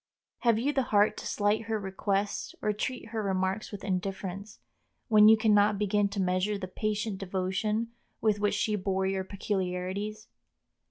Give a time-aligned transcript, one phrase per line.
[0.39, 4.57] Have you the heart to slight her requests or treat her remarks with indifference,
[5.09, 9.23] when you can not begin to measure the patient devotion with which she bore your
[9.23, 10.27] peculiarities?